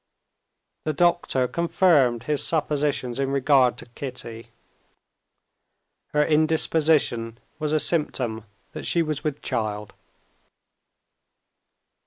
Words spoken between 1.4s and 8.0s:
confirmed his suppositions in regard to Kitty. Her indisposition was a